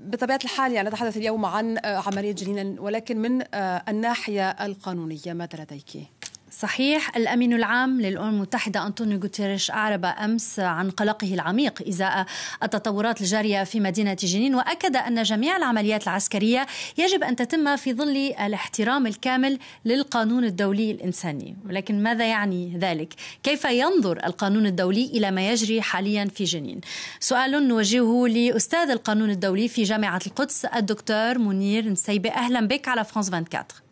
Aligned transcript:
بطبيعة 0.00 0.38
الحال 0.44 0.72
يعني 0.72 0.88
نتحدث 0.88 1.16
اليوم 1.16 1.44
عن 1.44 1.78
عملية 1.84 2.32
جنين 2.32 2.78
ولكن 2.78 3.18
من 3.18 3.42
الناحية 3.88 4.50
القانونية 4.50 5.32
ماذا 5.32 5.62
لديك؟ 5.62 6.13
صحيح 6.58 7.16
الأمين 7.16 7.52
العام 7.52 8.00
للأمم 8.00 8.34
المتحدة 8.34 8.86
أنطونيو 8.86 9.18
غوتيريش 9.18 9.70
أعرب 9.70 10.04
أمس 10.04 10.60
عن 10.60 10.90
قلقه 10.90 11.34
العميق 11.34 11.88
إزاء 11.88 12.26
التطورات 12.62 13.20
الجارية 13.20 13.64
في 13.64 13.80
مدينة 13.80 14.14
جنين 14.14 14.54
وأكد 14.54 14.96
أن 14.96 15.22
جميع 15.22 15.56
العمليات 15.56 16.02
العسكرية 16.02 16.66
يجب 16.98 17.24
أن 17.24 17.36
تتم 17.36 17.76
في 17.76 17.94
ظل 17.94 18.16
الاحترام 18.16 19.06
الكامل 19.06 19.58
للقانون 19.84 20.44
الدولي 20.44 20.90
الإنساني 20.90 21.56
ولكن 21.66 22.02
ماذا 22.02 22.24
يعني 22.24 22.78
ذلك؟ 22.78 23.14
كيف 23.42 23.64
ينظر 23.64 24.26
القانون 24.26 24.66
الدولي 24.66 25.04
إلى 25.04 25.30
ما 25.30 25.48
يجري 25.50 25.82
حاليا 25.82 26.24
في 26.34 26.44
جنين؟ 26.44 26.80
سؤال 27.20 27.68
نوجهه 27.68 28.26
لأستاذ 28.28 28.90
القانون 28.90 29.30
الدولي 29.30 29.68
في 29.68 29.82
جامعة 29.82 30.20
القدس 30.26 30.64
الدكتور 30.64 31.38
منير 31.38 31.88
نسيبة 31.88 32.30
أهلا 32.30 32.60
بك 32.66 32.88
على 32.88 33.04
فرانس 33.04 33.28
24 33.28 33.83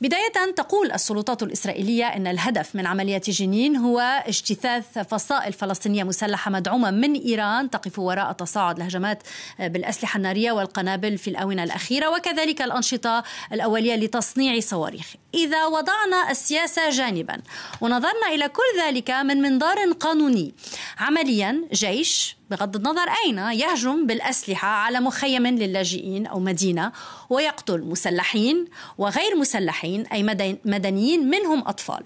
بداية 0.00 0.52
تقول 0.56 0.92
السلطات 0.92 1.42
الإسرائيلية 1.42 2.04
أن 2.04 2.26
الهدف 2.26 2.76
من 2.76 2.86
عملية 2.86 3.22
جنين 3.28 3.76
هو 3.76 4.00
اجتثاث 4.26 4.98
فصائل 4.98 5.52
فلسطينية 5.52 6.04
مسلحة 6.04 6.50
مدعومة 6.50 6.90
من 6.90 7.14
إيران 7.14 7.70
تقف 7.70 7.98
وراء 7.98 8.32
تصاعد 8.32 8.76
الهجمات 8.76 9.22
بالأسلحة 9.58 10.16
النارية 10.16 10.52
والقنابل 10.52 11.18
في 11.18 11.30
الآونة 11.30 11.64
الأخيرة 11.64 12.16
وكذلك 12.16 12.62
الأنشطة 12.62 13.24
الأولية 13.52 13.94
لتصنيع 13.94 14.60
صواريخ. 14.60 15.14
إذا 15.34 15.66
وضعنا 15.66 16.30
السياسة 16.30 16.90
جانبا. 16.90 17.42
ونظرنا 17.80 18.26
إلى 18.34 18.48
كل 18.48 18.80
ذلك 18.80 19.10
من 19.10 19.36
منظار 19.42 19.92
قانوني. 19.92 20.54
عمليا 20.98 21.64
جيش 21.72 22.36
بغض 22.50 22.76
النظر 22.76 23.08
أين 23.24 23.38
يهجم 23.38 24.06
بالأسلحة 24.06 24.68
على 24.68 25.00
مخيم 25.00 25.46
للاجئين 25.46 26.26
أو 26.26 26.40
مدينة 26.40 26.92
ويقتل 27.30 27.80
مسلحين 27.80 28.64
وغير 28.98 29.36
مسلحين 29.36 30.06
أي 30.06 30.22
مدنيين 30.64 31.30
منهم 31.30 31.68
أطفال. 31.68 32.02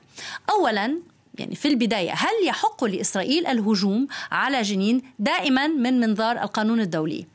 أولا 0.51 0.99
يعني 1.39 1.55
في 1.55 1.69
البداية 1.69 2.13
هل 2.13 2.47
يحق 2.47 2.85
لإسرائيل 2.85 3.47
الهجوم 3.47 4.07
على 4.33 4.63
جنين 4.63 5.03
دائما 5.19 5.67
من 5.67 6.01
منظار 6.01 6.43
القانون 6.43 6.81
الدولي؟ 6.81 7.27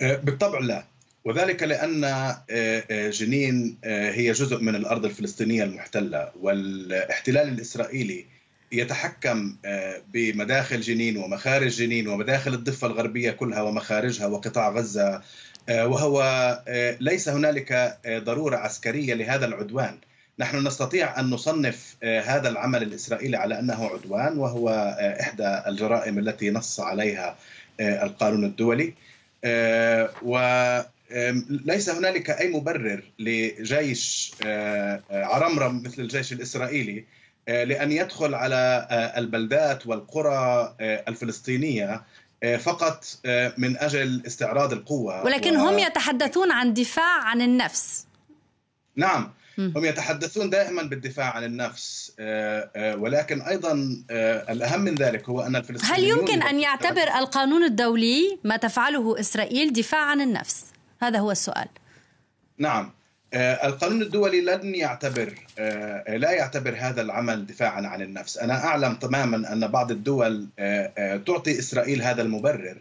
أه، 0.00 0.16
بالطبع 0.16 0.58
لا. 0.58 0.91
وذلك 1.24 1.62
لأن 1.62 2.04
أه، 2.04 2.44
أه، 2.50 3.10
جنين 3.10 3.78
هي 3.84 4.32
جزء 4.32 4.60
من 4.60 4.74
الأرض 4.74 5.04
الفلسطينية 5.04 5.64
المحتلة 5.64 6.30
والاحتلال 6.40 7.48
الإسرائيلي 7.48 8.26
يتحكم 8.72 9.56
آه، 9.64 10.02
بمداخل 10.12 10.80
جنين 10.80 11.16
ومخارج 11.16 11.68
جنين 11.68 12.08
ومداخل 12.08 12.54
الضفة 12.54 12.86
الغربية 12.86 13.30
كلها 13.30 13.62
ومخارجها 13.62 14.26
وقطاع 14.26 14.70
غزة 14.70 15.22
آه، 15.68 15.86
وهو 15.86 16.22
آه، 16.68 16.96
ليس 17.00 17.28
هنالك 17.28 17.98
ضرورة 18.08 18.56
عسكرية 18.56 19.14
لهذا 19.14 19.46
العدوان. 19.46 19.98
نحن 20.38 20.66
نستطيع 20.66 21.20
أن 21.20 21.30
نصنف 21.30 21.96
هذا 22.02 22.48
العمل 22.48 22.82
الإسرائيلي 22.82 23.36
على 23.36 23.58
أنه 23.58 23.86
عدوان 23.86 24.38
وهو 24.38 24.68
إحدى 25.20 25.62
الجرائم 25.66 26.18
التي 26.18 26.50
نص 26.50 26.80
عليها 26.80 27.36
القانون 27.80 28.44
الدولي 28.44 28.94
وليس 31.12 31.90
هنالك 31.90 32.30
أي 32.30 32.48
مبرر 32.48 33.02
لجيش 33.18 34.32
عرمرم 35.10 35.82
مثل 35.82 36.02
الجيش 36.02 36.32
الإسرائيلي 36.32 37.04
آه، 37.48 37.64
لأن 37.64 37.92
يدخل 37.92 38.34
على 38.34 38.86
البلدات 39.16 39.86
والقرى 39.86 40.74
الفلسطينية 40.80 42.02
فقط 42.58 43.04
من 43.58 43.76
أجل 43.78 44.22
استعراض 44.26 44.72
القوة. 44.72 45.24
ولكن 45.24 45.56
و... 45.56 45.60
هم 45.60 45.78
يتحدثون 45.78 46.52
عن 46.52 46.74
دفاع 46.74 47.22
عن 47.22 47.40
النفس. 47.40 48.06
نعم 48.96 49.30
هم 49.58 49.84
يتحدثون 49.84 50.50
دائما 50.50 50.82
بالدفاع 50.82 51.36
عن 51.36 51.44
النفس 51.44 52.12
ولكن 52.76 53.42
أيضا 53.42 53.72
الأهم 54.50 54.80
من 54.80 54.94
ذلك 54.94 55.28
هو 55.28 55.40
أن 55.40 55.56
الفلسطينيون 55.56 55.98
هل 55.98 56.18
يمكن 56.18 56.42
أن 56.42 56.60
يعتبر 56.60 57.18
القانون 57.18 57.64
الدولي 57.64 58.38
ما 58.44 58.56
تفعله 58.56 59.20
إسرائيل 59.20 59.72
دفاع 59.72 60.00
عن 60.00 60.20
النفس؟ 60.20 60.64
هذا 61.02 61.18
هو 61.18 61.30
السؤال. 61.30 61.68
نعم 62.58 62.90
آه، 63.34 63.66
القانون 63.66 64.02
الدولي 64.02 64.40
لن 64.40 64.74
يعتبر 64.74 65.34
آه، 65.58 66.16
لا 66.16 66.30
يعتبر 66.30 66.74
هذا 66.78 67.02
العمل 67.02 67.46
دفاعا 67.46 67.86
عن 67.86 68.02
النفس 68.02 68.38
أنا 68.38 68.64
أعلم 68.64 68.94
تماما 68.94 69.52
أن 69.52 69.66
بعض 69.66 69.90
الدول 69.90 70.46
آه، 70.58 71.16
تعطي 71.16 71.58
إسرائيل 71.58 72.02
هذا 72.02 72.22
المبرر 72.22 72.78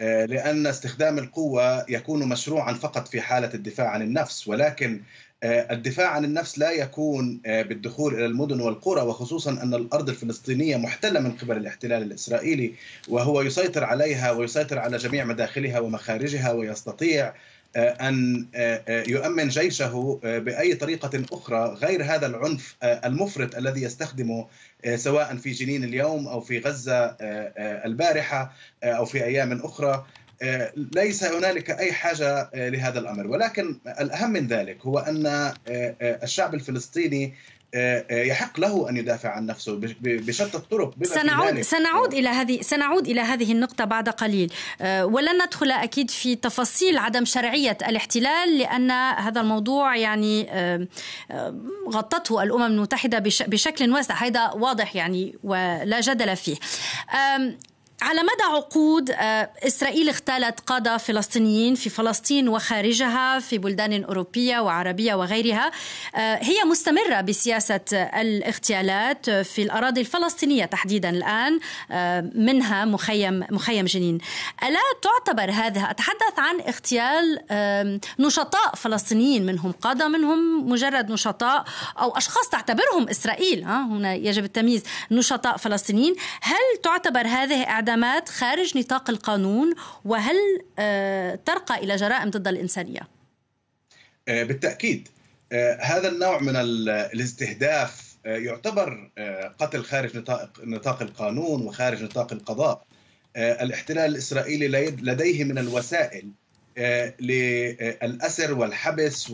لأن 0.00 0.66
استخدام 0.66 1.18
القوة 1.18 1.90
يكون 1.90 2.28
مشروعا 2.28 2.72
فقط 2.72 3.08
في 3.08 3.20
حالة 3.20 3.54
الدفاع 3.54 3.88
عن 3.88 4.02
النفس 4.02 4.48
ولكن 4.48 5.00
الدفاع 5.44 6.08
عن 6.08 6.24
النفس 6.24 6.58
لا 6.58 6.70
يكون 6.70 7.40
بالدخول 7.44 8.14
إلى 8.14 8.26
المدن 8.26 8.60
والقرى 8.60 9.02
وخصوصا 9.02 9.50
أن 9.50 9.74
الأرض 9.74 10.08
الفلسطينية 10.08 10.76
محتلة 10.76 11.20
من 11.20 11.32
قبل 11.32 11.56
الاحتلال 11.56 12.02
الإسرائيلي 12.02 12.74
وهو 13.08 13.42
يسيطر 13.42 13.84
عليها 13.84 14.30
ويسيطر 14.30 14.78
على 14.78 14.96
جميع 14.96 15.24
مداخلها 15.24 15.80
ومخارجها 15.80 16.52
ويستطيع 16.52 17.34
أن 17.76 18.46
آه، 18.54 18.82
آه، 18.88 19.04
يؤمن 19.08 19.48
جيشه 19.48 20.20
بأي 20.22 20.74
طريقة 20.74 21.24
أخرى 21.32 21.64
غير 21.74 22.04
هذا 22.04 22.26
العنف 22.26 22.76
المفرط 22.82 23.56
الذي 23.56 23.82
يستخدمه 23.82 24.46
سواء 24.94 25.36
في 25.36 25.50
جنين 25.50 25.84
اليوم 25.84 26.28
أو 26.28 26.40
في 26.40 26.58
غزة 26.58 27.16
البارحة 27.60 28.52
أو 28.84 29.04
في 29.04 29.24
أيام 29.24 29.60
أخرى. 29.64 30.06
ليس 30.76 31.24
هنالك 31.24 31.70
أي 31.70 31.92
حاجة 31.92 32.50
لهذا 32.54 32.98
الأمر. 32.98 33.26
ولكن 33.26 33.78
الأهم 34.00 34.30
من 34.30 34.46
ذلك 34.46 34.80
هو 34.80 34.98
أن 34.98 35.52
الشعب 36.00 36.54
الفلسطيني 36.54 37.24
آه، 37.24 37.28
آه، 37.28 37.34
يحق 38.10 38.60
له 38.60 38.90
أن 38.90 38.96
يدافع 38.96 39.28
عن 39.28 39.46
نفسه 39.46 39.80
بشتى 40.00 40.56
الطرق. 40.56 40.94
سنعود 41.02 41.60
سنعود 41.60 42.14
إلى 42.14 42.28
هذه 42.28 42.60
سنعود 42.60 43.08
إلى 43.08 43.20
هذه 43.20 43.52
النقطة 43.52 43.84
بعد 43.84 44.08
قليل. 44.08 44.52
آه، 44.80 45.06
ولن 45.06 45.42
ندخل 45.42 45.70
أكيد 45.70 46.10
في 46.10 46.36
تفاصيل 46.36 46.98
عدم 46.98 47.24
شرعية 47.24 47.78
الاحتلال 47.88 48.58
لأن 48.58 48.90
هذا 48.90 49.40
الموضوع 49.40 49.96
يعني 49.96 50.46
غطته 51.88 52.42
الأمم 52.42 52.62
المتحدة 52.62 53.18
بشكل 53.18 53.92
واسع. 53.92 54.14
هذا 54.14 54.50
واضح 54.50 54.96
يعني 54.96 55.38
ولا 55.44 56.00
جدل 56.00 56.36
فيه. 56.36 56.56
على 58.04 58.20
مدى 58.22 58.56
عقود 58.56 59.10
آه، 59.10 59.50
إسرائيل 59.66 60.08
اغتالت 60.08 60.60
قادة 60.60 60.96
فلسطينيين 60.96 61.74
في 61.74 61.90
فلسطين 61.90 62.48
وخارجها 62.48 63.38
في 63.38 63.58
بلدان 63.58 64.04
أوروبية 64.04 64.58
وعربية 64.58 65.14
وغيرها. 65.14 65.70
آه، 66.14 66.38
هي 66.42 66.64
مستمرة 66.64 67.20
بسياسة 67.20 67.80
الاغتيالات 67.92 69.30
في 69.30 69.62
الأراضي 69.62 70.00
الفلسطينية 70.00 70.64
تحديدا 70.64 71.10
الآن 71.10 71.60
آه، 71.90 72.30
منها 72.34 72.84
مخيم 72.84 73.44
مخيم 73.50 73.84
جنين. 73.84 74.18
ألا 74.62 74.80
تعتبر 75.02 75.50
هذا 75.50 75.80
أتحدث 75.90 76.38
عن 76.38 76.60
اغتيال 76.60 77.40
نشطاء 78.18 78.74
فلسطينيين 78.74 79.46
منهم 79.46 79.72
قادة 79.72 80.08
منهم 80.08 80.70
مجرد 80.70 81.10
نشطاء 81.10 81.64
أو 82.00 82.16
أشخاص 82.16 82.48
تعتبرهم 82.48 83.08
إسرائيل 83.08 83.64
هنا 83.64 84.14
يجب 84.14 84.44
التمييز 84.44 84.82
نشطاء 85.10 85.56
فلسطينيين. 85.56 86.14
هل 86.42 86.82
تعتبر 86.82 87.26
هذه 87.26 87.62
إعدام 87.62 87.93
خدمات 87.94 88.28
خارج 88.28 88.78
نطاق 88.78 89.10
القانون 89.10 89.74
وهل 90.04 90.36
آه، 90.78 91.34
ترقى 91.34 91.74
إلى 91.84 91.96
جرائم 91.96 92.30
ضد 92.30 92.48
الإنسانية؟ 92.48 93.00
آه، 94.28 94.42
بالتأكيد 94.42 95.08
آه، 95.52 95.78
هذا 95.80 96.08
النوع 96.08 96.40
من 96.40 96.56
الاستهداف 96.56 98.14
يعتبر 98.24 99.10
قتل 99.58 99.84
خارج 99.84 100.16
نطاق 100.16 100.50
نطاق 100.64 101.02
القانون 101.02 101.62
وخارج 101.62 102.02
نطاق 102.02 102.32
القضاء 102.32 102.84
الاحتلال 103.36 104.10
الإسرائيلي 104.10 104.66
لديه 104.90 105.44
من 105.44 105.58
الوسائل 105.58 106.30
للأسر 107.20 108.54
والحبس 108.54 109.30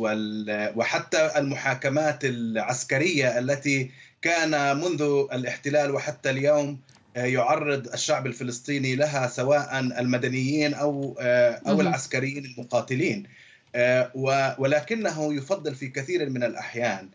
وحتى 0.77 1.31
المحاكمات 1.37 2.25
العسكرية 2.25 3.39
التي 3.39 3.91
كان 4.23 4.77
منذ 4.77 5.03
الاحتلال 5.33 5.91
وحتى 5.91 6.31
اليوم 6.31 6.79
يعرض 7.17 7.93
الشعب 7.93 8.27
الفلسطيني 8.27 8.97
لها 8.97 9.27
سواء 9.27 9.81
المدنيين 9.81 10.75
أو 10.75 11.17
آه، 11.21 11.61
أو 11.69 11.81
العسكريين 11.81 12.45
المقاتلين. 12.45 13.27
آه، 13.75 14.11
ولكنه 14.59 15.35
يفضل 15.35 15.75
في 15.75 15.89
كثير 15.89 16.31
من 16.31 16.43
الأحيان 16.43 17.09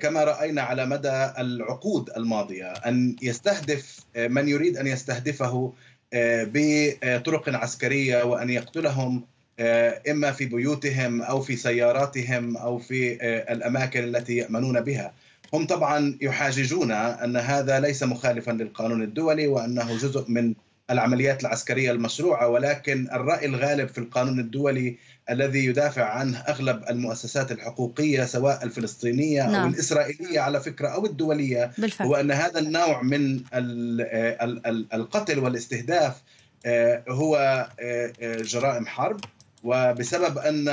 كما 0.00 0.24
رأينا 0.24 0.62
على 0.62 0.86
مدى 0.86 1.30
العقود 1.38 2.10
الماضية 2.16 2.72
أن 2.72 3.16
يستهدف 3.22 4.00
من 4.16 4.48
يريد 4.48 4.76
أن 4.76 4.86
يستهدفه 4.86 5.72
بطرق 6.14 7.48
عسكرية 7.48 8.22
وأن 8.22 8.50
يقتلهم 8.50 9.24
إما 10.10 10.32
في 10.32 10.46
بيوتهم 10.46 11.22
أو 11.22 11.40
في 11.40 11.56
سياراتهم 11.56 12.56
أو 12.56 12.78
في 12.78 13.14
الأماكن 13.52 14.04
التي 14.04 14.36
يأمنون 14.36 14.80
بها. 14.80 15.12
هم 15.54 15.66
طبعا 15.66 16.18
يحاججون 16.20 16.90
أن 16.92 17.36
هذا 17.36 17.80
ليس 17.80 18.02
مخالفا 18.02 18.50
للقانون 18.50 19.02
الدولي 19.02 19.46
وأنه 19.46 19.96
جزء 19.96 20.24
من 20.28 20.54
العمليات 20.90 21.40
العسكرية 21.42 21.90
المشروعة 21.90 22.48
ولكن 22.48 23.08
الرأي 23.12 23.46
الغالب 23.46 23.88
في 23.88 23.98
القانون 23.98 24.40
الدولي 24.40 24.96
الذي 25.30 25.64
يدافع 25.64 26.04
عنه 26.04 26.38
أغلب 26.38 26.84
المؤسسات 26.90 27.52
الحقوقية 27.52 28.24
سواء 28.24 28.64
الفلسطينية 28.64 29.46
نعم. 29.46 29.54
أو 29.54 29.68
الإسرائيلية 29.68 30.40
على 30.40 30.60
فكرة 30.60 30.88
أو 30.88 31.06
الدولية 31.06 31.70
بالفعل. 31.78 32.06
هو 32.06 32.14
ان 32.14 32.30
هذا 32.30 32.60
النوع 32.60 33.02
من 33.02 33.40
القتل 34.94 35.38
والاستهداف 35.38 36.22
آه، 36.66 37.04
هو 37.08 37.36
آه، 37.80 38.12
آه، 38.20 38.36
جرائم 38.36 38.86
حرب 38.86 39.20
وبسبب 39.64 40.38
أن 40.38 40.64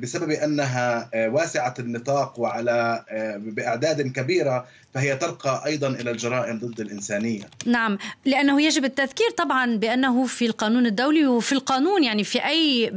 بسبب 0.00 0.30
أنها 0.30 1.10
واسعة 1.14 1.74
النطاق 1.78 2.40
وعلى 2.40 3.04
بأعداد 3.38 4.12
كبيرة 4.12 4.66
فهي 4.94 5.16
ترقى 5.16 5.62
أيضا 5.66 5.88
إلى 5.88 6.10
الجرائم 6.10 6.58
ضد 6.58 6.80
الإنسانية. 6.80 7.42
نعم، 7.66 7.98
لأنه 8.24 8.62
يجب 8.62 8.84
التذكير 8.84 9.30
طبعا 9.30 9.76
بأنه 9.76 10.26
في 10.26 10.46
القانون 10.46 10.86
الدولي 10.86 11.26
وفي 11.26 11.52
القانون 11.52 12.04
يعني 12.04 12.24
في 12.24 12.46
أي 12.46 12.90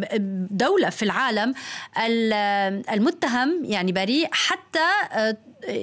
دولة 0.51 0.89
في 0.89 1.03
العالم 1.03 1.53
المتهم 2.93 3.65
يعني 3.65 3.91
بريء 3.91 4.29
حتى 4.31 4.87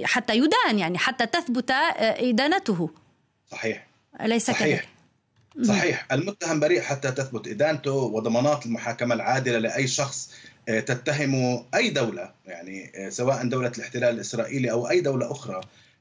حتى 0.04 0.36
يدان 0.36 0.78
يعني 0.78 0.98
حتى 0.98 1.26
تثبت 1.26 1.70
إدانته. 1.70 2.90
صحيح. 3.50 3.86
ليس 4.22 4.46
صحيح. 4.46 4.78
كذلك. 4.78 4.88
صحيح. 5.62 6.06
المتهم 6.12 6.60
بريء 6.60 6.80
حتى 6.80 7.10
تثبت 7.10 7.48
إدانته 7.48 7.92
وضمانات 7.92 8.66
المحاكمة 8.66 9.14
العادلة 9.14 9.58
لأي 9.58 9.86
شخص 9.86 10.30
آه، 10.68 10.80
تتهم 10.80 11.64
أي 11.74 11.90
دولة 11.90 12.30
يعني 12.46 12.92
آه، 12.94 13.08
سواء 13.08 13.48
دولة 13.48 13.72
الاحتلال 13.78 14.14
الإسرائيلي 14.14 14.70
أو 14.70 14.90
أي 14.90 15.00
دولة 15.00 15.32
أخرى 15.32 15.60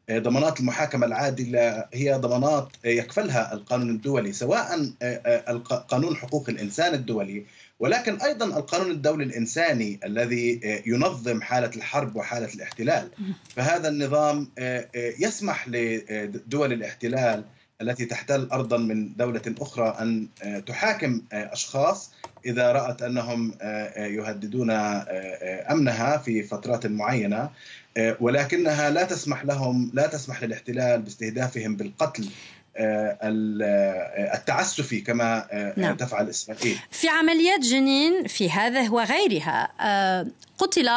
آه، 0.10 0.20
ضمانات 0.20 0.60
المحاكمة 0.60 1.06
العادلة 1.06 1.86
هي 1.94 2.14
ضمانات 2.14 2.70
يكفلها 2.86 3.54
القانون 3.54 3.90
الدولي 3.90 4.34
سواء 4.34 4.92
قانون 5.90 6.16
حقوق 6.16 6.50
الإنسان 6.50 6.94
الدولي 6.94 7.46
ولكن 7.80 8.22
أيضا 8.22 8.46
القانون 8.46 8.92
الدولي 8.92 9.24
الإنساني 9.24 10.00
الذي 10.06 10.60
ينظم 10.86 11.42
حالة 11.42 11.72
الحرب 11.76 12.16
وحالة 12.16 12.54
الاحتلال. 12.54 13.10
فهذا 13.56 13.90
النظام 13.90 14.48
يسمح 15.20 15.68
لدول 15.70 16.74
الاحتلال 16.74 17.44
التي 17.82 18.06
تحتل 18.06 18.48
ارضا 18.52 18.78
من 18.78 19.16
دولة 19.16 19.42
أخرى 19.62 19.98
أن 20.02 20.28
آه، 20.44 20.60
تحاكم 20.60 21.22
آه، 21.34 21.54
أشخاص 21.54 22.12
إذا 22.46 22.72
رأت 22.72 23.02
أنهم 23.02 23.54
آه، 23.62 24.06
يهددون 24.06 24.72
أمنها 25.72 26.18
في 26.18 26.44
فترات 26.44 26.86
معينة 26.86 27.50
ولكنها 28.20 28.90
لا 28.90 29.04
تسمح 29.04 29.46
لهم 29.46 29.92
لا 29.94 30.08
تسمح 30.08 30.44
للاحتلال 30.44 31.02
باستهدافهم 31.02 31.76
بالقتل 31.76 32.30
التعسفي 34.34 35.02
كما 35.02 35.48
نعم. 35.78 35.96
تفعل 35.96 36.30
إسرائيل. 36.30 36.78
في 36.92 37.10
عمليات 37.10 37.60
جنين 37.60 38.28
في 38.28 38.52
هذا 38.52 38.90
وغيرها 38.90 39.70
قتل 40.58 40.90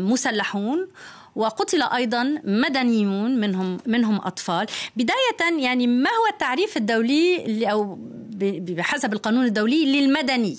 مسلحون 0.00 0.88
وقتل 1.36 1.82
أيضا 1.82 2.40
مدنيون 2.44 3.40
منهم 3.40 3.78
منهم 3.86 4.20
أطفال. 4.20 4.66
بداية 4.96 5.62
يعني 5.62 5.86
ما 5.86 6.10
هو 6.10 6.26
التعريف 6.32 6.76
الدولي 6.76 7.70
أو 7.70 7.98
بحسب 8.40 9.12
القانون 9.12 9.44
الدولي 9.44 10.00
للمدني؟ 10.00 10.58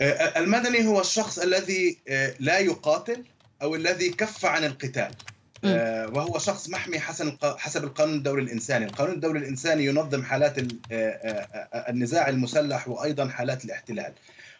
آه، 0.00 0.38
المدني 0.38 0.86
هو 0.86 1.00
الشخص 1.00 1.38
الذي 1.38 1.98
آه، 2.08 2.34
لا 2.40 2.58
يقاتل 2.58 3.24
أو 3.62 3.74
الذي 3.74 4.10
كف 4.10 4.44
عن 4.44 4.64
القتال. 4.64 5.00
آه، 5.00 5.29
وهو 5.64 6.38
شخص 6.38 6.68
محمي 6.68 6.98
حسب 7.42 7.84
القانون 7.84 8.14
الدولي 8.14 8.42
الإنساني، 8.42 8.84
القانون 8.84 9.14
الدولي 9.14 9.38
الإنساني 9.38 9.84
ينظم 9.84 10.22
حالات 10.22 10.54
النزاع 11.88 12.28
المسلح 12.28 12.88
وأيضا 12.88 13.28
حالات 13.28 13.64
الاحتلال. 13.64 14.12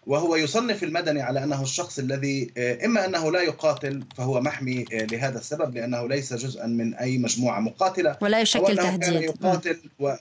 وهو 0.07 0.37
يصنف 0.37 0.83
المدني 0.83 1.23
على 1.23 1.45
أنه 1.45 1.63
الشخص 1.63 1.99
الذي 1.99 2.51
آه، 2.57 2.85
إما 2.85 3.05
أنه 3.05 3.33
لا 3.33 3.43
يقاتل 3.43 4.03
فهو 4.17 4.41
محمي 4.41 4.85
آه، 4.93 5.05
لهذا 5.05 5.39
السبب 5.39 5.75
لأنه 5.75 6.09
ليس 6.09 6.33
جزءا 6.33 6.67
من 6.67 6.95
أي 6.95 7.19
مجموعة 7.19 7.61
مقاتلة 7.61 8.17
ولا 8.21 8.41
يشكل 8.41 8.77
تهديد. 8.77 9.05
كان 9.05 9.23
يقاتل 9.23 9.79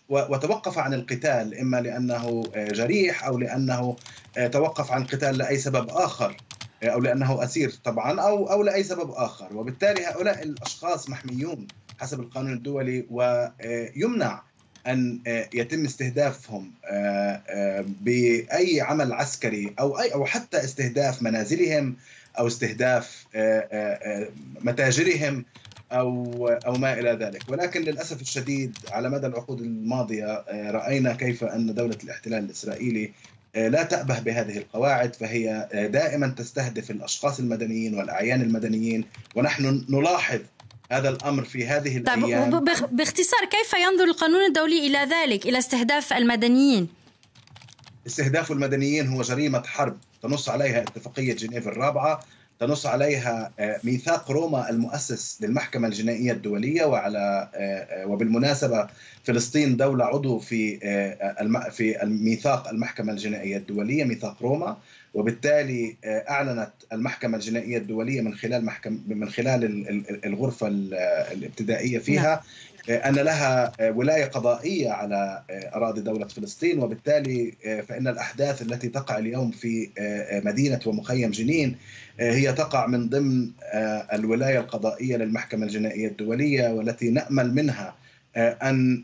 وتوقف 0.10 0.78
عن 0.78 0.94
القتال 0.94 1.60
إما 1.60 1.82
لأنه 1.82 2.44
آه، 2.56 2.68
جريح 2.68 3.26
أو 3.26 3.38
لأنه 3.38 3.96
توقف 4.52 4.92
عن 4.92 5.02
القتال 5.02 5.38
لأي 5.38 5.58
سبب 5.58 5.90
آخر. 5.90 6.38
أو 6.84 7.00
لأنه 7.00 7.44
أسير 7.44 7.74
طبعا 7.84 8.22
أو 8.22 8.52
أو 8.52 8.64
لأي 8.64 8.84
سبب 8.84 9.12
آخر. 9.12 9.58
وبالتالي 9.58 10.06
هؤلاء 10.06 10.44
الأشخاص 10.44 11.10
محميون 11.10 11.68
حسب 12.00 12.20
القانون 12.20 12.54
الدولي 12.54 13.06
ويمنع 13.10 14.42
أن 14.88 15.20
آه، 15.28 15.50
يتم 15.54 15.86
استهدافهم 15.86 16.72
آه، 16.86 17.42
آه، 17.48 17.86
بأي 18.02 18.82
عمل 18.82 19.14
عسكري 19.14 19.74
أو 19.80 20.00
اي 20.00 20.14
أو 20.14 20.26
حتى 20.26 20.64
استهداف 20.64 21.24
منازلهم 21.24 21.96
أو 22.40 22.48
استهداف 22.48 23.26
متاجرهم 24.62 25.46
أو 25.92 26.48
أو 26.48 26.74
ما 26.74 27.00
إلى 27.00 27.12
ذلك. 27.12 27.44
ولكن 27.50 27.82
للأسف 27.82 28.22
الشديد 28.22 28.78
على 28.92 29.10
مدى 29.10 29.28
العقود 29.28 29.62
الماضية 29.62 30.46
رأينا 30.52 31.14
كيف 31.14 31.44
أن 31.44 31.74
دولة 31.74 31.98
الاحتلال 32.04 32.44
الإسرائيلي 32.44 33.12
لا 33.56 33.84
تأبه 33.84 34.20
بهذه 34.20 34.58
القواعد 34.58 35.16
فهي 35.16 35.68
دائما 35.94 36.28
تستهدف 36.28 36.92
الأشخاص 36.92 37.40
المدنيين 37.40 37.96
والأعيان 37.96 38.42
المدنيين 38.42 39.06
ونحن 39.36 39.86
نلاحظ 39.90 40.40
هذا 40.92 41.10
الأمر 41.10 41.44
في 41.44 41.68
هذه 41.68 42.04
طيب 42.04 42.26
الأيام. 42.26 42.60
باختصار 42.92 43.46
كيف 43.46 43.74
ينظر 43.74 44.04
القانون 44.04 44.46
الدولي 44.46 44.88
إلى 44.88 44.98
ذلك 44.98 45.46
إلى 45.46 45.58
استهداف 45.58 46.14
المدنيين؟ 46.14 46.88
استهداف 48.08 48.52
المدنيين 48.52 49.08
هو 49.08 49.22
جريمة 49.22 49.64
حرب 49.64 49.98
تنص 50.24 50.50
عليها 50.50 50.82
اتفاقية 50.82 51.34
جنيف 51.34 51.68
الرابعة 51.68 52.20
تنص 52.60 52.86
عليها 52.86 53.52
آه، 53.60 53.80
ميثاق 53.84 54.32
روما 54.32 54.70
المؤسس 54.70 55.38
للمحكمة 55.42 55.88
الجنائية 55.88 56.32
الدولية 56.32 56.86
وعلى 56.86 57.50
آه، 57.56 57.58
آه، 57.58 58.06
وبالمناسبة 58.08 58.88
فلسطين 59.24 59.78
دولة 59.78 60.06
عضو 60.06 60.40
في 60.40 60.80
في 61.72 62.04
الميثاق 62.04 62.70
المحكمة 62.70 63.14
الجنائية 63.14 63.58
الدولية 63.58 64.04
ميثاق 64.04 64.42
روما. 64.42 64.78
وبالتالي 65.14 65.96
أعلنت 66.06 66.72
المحكمة 66.94 67.38
الجنائية 67.38 67.78
الدولية 67.78 68.22
من 68.22 68.36
خلال 68.36 68.66
محكم 68.66 69.00
من 69.08 69.30
خلال 69.30 69.66
الغرفة 70.26 70.68
الابتدائية 70.68 72.00
فيها 72.00 72.44
نعم. 72.90 73.00
أن 73.00 73.16
لها 73.16 73.72
ولاية 73.82 74.26
قضائية 74.26 74.90
على 74.90 75.44
أراضي 75.50 76.02
دولة 76.02 76.28
فلسطين 76.28 76.80
وبالتالي 76.80 77.54
فإن 77.88 78.08
الأحداث 78.08 78.62
التي 78.62 78.90
تقع 78.90 79.18
اليوم 79.18 79.52
في 79.52 79.90
مدينة 80.46 80.80
ومخيم 80.86 81.32
جنين 81.32 81.76
هي 82.20 82.54
تقع 82.54 82.88
من 82.88 83.10
ضمن 83.10 83.52
الولاية 84.14 84.60
القضائية 84.60 85.18
للمحكمة 85.18 85.66
الجنائية 85.66 86.08
الدولية 86.08 86.70
والتي 86.70 87.10
نأمل 87.10 87.54
منها 87.54 87.96
أن 88.38 89.04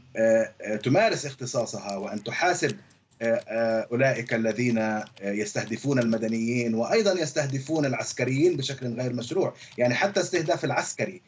تمارس 0.83 1.25
اختصاصها 1.25 1.95
وأن 1.95 2.23
تحاسب 2.23 2.71
أولئك 3.21 4.33
الذين 4.33 5.03
يستهدفون 5.21 5.99
المدنيين 5.99 6.75
وأيضا 6.75 7.21
يستهدفون 7.21 7.85
العسكريين 7.85 8.57
بشكل 8.57 8.87
غير 8.87 9.13
مشروع، 9.13 9.53
يعني 9.77 9.93
حتى 9.93 10.19
استهداف 10.19 10.65
العسكري 10.65 11.21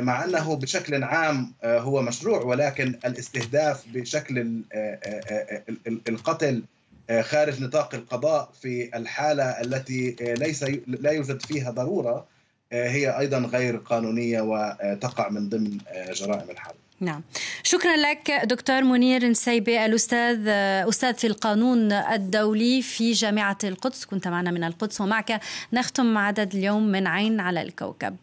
مع 0.00 0.24
أنه 0.24 0.56
بشكل 0.56 1.04
عام 1.04 1.52
هو 1.64 2.02
مشروع 2.02 2.42
ولكن 2.42 2.98
الاستهداف 3.04 3.84
بشكل 3.94 4.62
القتل 6.08 6.62
خارج 7.20 7.62
نطاق 7.62 7.94
القضاء 7.94 8.50
في 8.62 8.96
الحالة 8.96 9.44
التي 9.44 10.16
ليس 10.20 10.62
لا 10.86 11.10
يوجد 11.10 11.42
فيها 11.42 11.70
ضرورة 11.70 12.26
هي 12.72 13.18
أيضا 13.18 13.38
غير 13.38 13.76
قانونية 13.76 14.40
وتقع 14.40 15.28
من 15.28 15.48
ضمن 15.48 15.78
جرائم 16.12 16.50
الحرب. 16.50 16.74
نعم. 17.00 17.22
شكرا 17.62 17.96
لك 17.96 18.30
دكتور 18.44 18.82
منير 18.82 19.28
نسيبي 19.28 19.86
الأستاذ 19.86 20.48
أستاذ 20.88 21.14
في 21.14 21.26
القانون 21.26 21.92
الدولي 21.92 22.82
في 22.82 23.12
جامعة 23.12 23.58
القدس. 23.64 24.04
كنت 24.04 24.28
معنا 24.28 24.50
من 24.50 24.64
القدس 24.64 25.00
ومعك 25.00 25.40
نختم 25.72 26.18
عدد 26.18 26.54
اليوم 26.54 26.82
من 26.82 27.06
عين 27.06 27.40
على 27.40 27.62
الكوكب. 27.62 28.16